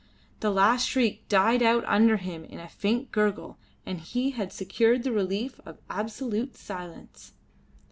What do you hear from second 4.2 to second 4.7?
had